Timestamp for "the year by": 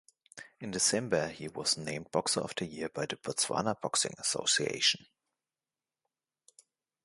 2.57-3.05